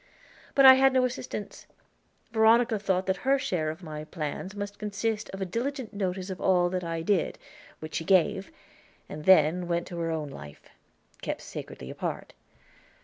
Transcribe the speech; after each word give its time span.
But 0.55 0.65
I 0.65 0.73
had 0.73 0.93
no 0.93 1.05
assistance; 1.05 1.67
Veronica 2.31 2.79
thought 2.79 3.05
that 3.05 3.17
her 3.17 3.37
share 3.37 3.69
of 3.69 3.83
my 3.83 4.03
plans 4.03 4.55
must 4.55 4.79
consist 4.79 5.29
of 5.29 5.41
a 5.41 5.45
diligent 5.45 5.93
notice 5.93 6.31
of 6.31 6.41
all 6.41 6.71
that 6.71 6.83
I 6.83 7.03
did, 7.03 7.37
which 7.77 7.93
she 7.93 8.03
gave, 8.03 8.51
and 9.07 9.25
then 9.25 9.67
went 9.67 9.85
to 9.89 9.99
her 9.99 10.09
own 10.09 10.29
life, 10.31 10.63
kept 11.21 11.41
sacredly 11.41 11.91
apart. 11.91 12.33